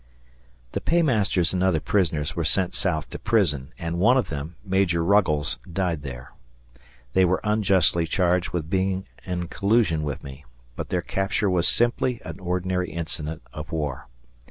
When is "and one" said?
3.77-4.17